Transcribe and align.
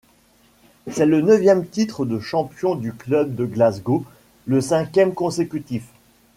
C’est 0.89 1.05
le 1.05 1.21
neuvième 1.21 1.63
titre 1.63 2.05
de 2.07 2.19
champion 2.19 2.73
du 2.73 2.91
club 2.91 3.35
de 3.35 3.45
Glasgow, 3.45 4.03
le 4.47 4.59
cinquième 4.59 5.13
consécutif. 5.13 5.83